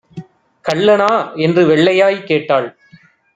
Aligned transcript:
"கள்ளனா" 0.65 1.35
என்று 1.35 1.67
வெள்ளையாய்க் 1.67 2.23
கேட்டாள். 2.23 2.75